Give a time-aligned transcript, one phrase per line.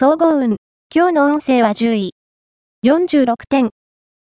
[0.00, 0.58] 総合運。
[0.94, 2.14] 今日の運勢は10位。
[2.86, 3.70] 46点。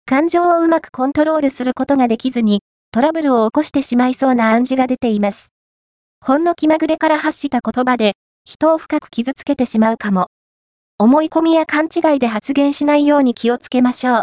[0.07, 5.55] 感情をうまくコントロールすることができずに、トラブルを起こしてしまいそうな暗示が出ています。
[6.21, 8.15] ほんの気まぐれから発した言葉で、
[8.45, 10.27] 人を深く傷つけてしまうかも。
[10.99, 14.23] 思い込みや勘違いで発言しないように気をつけましょう。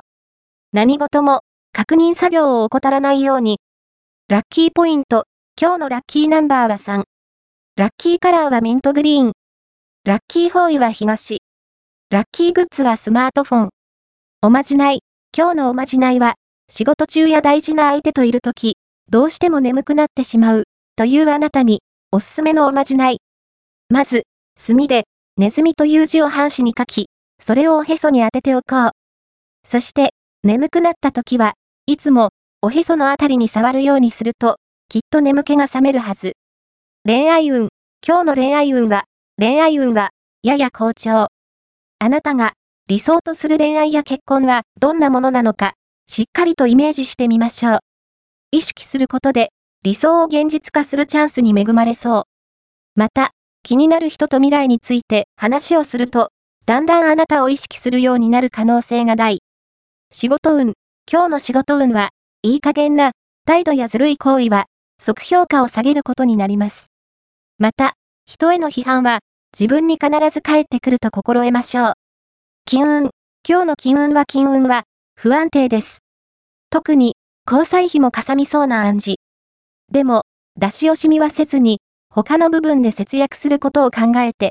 [0.74, 3.60] 何事も、確認作業を怠らないように。
[4.28, 5.24] ラッキーポイント。
[5.58, 7.04] 今日のラッキーナンバーは3。
[7.78, 9.32] ラッキーカラーはミントグリーン。
[10.10, 11.38] ラッキーフォーイは東。
[12.10, 13.70] ラッキーグッズはスマートフォン。
[14.42, 15.02] おまじない。
[15.38, 16.34] 今日のおまじないは、
[16.68, 18.78] 仕事中や大事な相手といるとき、
[19.08, 20.64] どうしても眠くなってしまう、
[20.96, 23.20] というあなたに、おすすめのおまじない。
[23.90, 24.24] まず、
[24.58, 25.04] 墨で、
[25.38, 28.92] ネズミという字を半紙に書き、それをおへそに当てておこう。
[29.64, 31.54] そして、眠くなった時は、
[31.86, 32.30] いつも、
[32.64, 34.56] おへそのあたりに触るようにすると、
[34.88, 36.34] きっと眠気が覚めるはず。
[37.06, 37.68] 恋愛運。
[38.04, 39.04] 今日の恋愛運は、
[39.42, 40.10] 恋愛運は、
[40.44, 41.30] やや好調。
[42.00, 42.56] あなたが
[42.90, 45.76] 理想とする恋愛や結婚はどんなものなのか、
[46.08, 47.80] しっかりとイメージしてみましょう。
[48.52, 52.24] 意識することで理想を現実化するチャンスに恵まれそう。
[52.96, 53.32] また、
[53.64, 56.32] 気になる人と未来について話をすると、
[56.66, 59.40] だんだんあなたを意識するようになる可能性が大。
[60.12, 60.74] 仕事運。
[61.10, 62.10] 今日の仕事運は、
[62.42, 63.14] いい加減な
[63.46, 64.66] 態度やずるい行為は、
[65.02, 66.88] 即評価を下げることになります。
[67.58, 67.94] また、
[68.26, 69.20] 人への批判は、
[69.58, 71.94] 自分に必ず帰ってくると心得ましょう。
[72.66, 73.10] 金運。
[73.48, 74.84] 今日の金運は金運は
[75.16, 76.00] 不安定です。
[76.70, 77.16] 特に
[77.50, 79.16] 交際費もかさみそうな暗示。
[79.92, 80.22] でも、
[80.56, 84.48] 出し惜しみはせずに、他の部分で節約することを考えて、